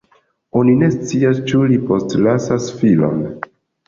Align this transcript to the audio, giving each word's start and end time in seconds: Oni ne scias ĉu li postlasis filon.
Oni 0.59 0.71
ne 0.77 0.87
scias 0.93 1.41
ĉu 1.51 1.61
li 1.71 1.77
postlasis 1.89 2.71
filon. 2.81 3.21